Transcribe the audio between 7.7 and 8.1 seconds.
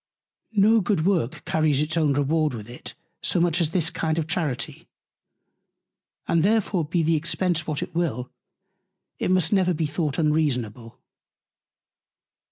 it